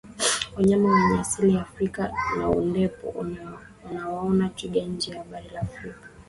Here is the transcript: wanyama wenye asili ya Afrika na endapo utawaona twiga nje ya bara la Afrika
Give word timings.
wanyama 0.55 0.89
wenye 0.95 1.19
asili 1.21 1.53
ya 1.53 1.61
Afrika 1.61 2.11
na 2.37 2.49
endapo 2.51 3.25
utawaona 3.89 4.49
twiga 4.49 4.81
nje 4.85 5.11
ya 5.11 5.23
bara 5.23 5.45
la 5.53 5.61
Afrika 5.61 6.07